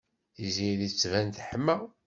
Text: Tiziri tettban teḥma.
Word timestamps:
Tiziri 0.35 0.87
tettban 0.91 1.27
teḥma. 1.35 1.77